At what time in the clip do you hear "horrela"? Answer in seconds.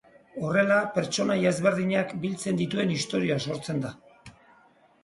0.45-0.77